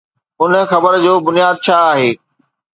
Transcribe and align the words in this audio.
ان 0.43 0.53
خبر 0.71 0.93
جو 1.03 1.13
بنياد 1.25 1.55
ڇا 1.65 1.77
آهي؟ 1.91 2.11